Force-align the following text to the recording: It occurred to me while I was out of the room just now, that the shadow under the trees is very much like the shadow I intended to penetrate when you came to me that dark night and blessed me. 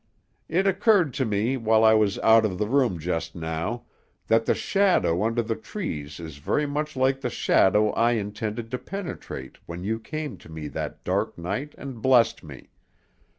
It 0.49 0.65
occurred 0.65 1.13
to 1.13 1.25
me 1.25 1.57
while 1.57 1.83
I 1.83 1.93
was 1.93 2.17
out 2.23 2.43
of 2.43 2.57
the 2.57 2.65
room 2.65 2.97
just 2.97 3.35
now, 3.35 3.83
that 4.25 4.47
the 4.47 4.55
shadow 4.55 5.21
under 5.23 5.43
the 5.43 5.55
trees 5.55 6.19
is 6.19 6.37
very 6.37 6.65
much 6.65 6.95
like 6.95 7.21
the 7.21 7.29
shadow 7.29 7.91
I 7.91 8.13
intended 8.13 8.71
to 8.71 8.79
penetrate 8.79 9.57
when 9.67 9.83
you 9.83 9.99
came 9.99 10.37
to 10.37 10.49
me 10.49 10.69
that 10.69 11.03
dark 11.03 11.37
night 11.37 11.75
and 11.77 12.01
blessed 12.01 12.43
me. 12.43 12.71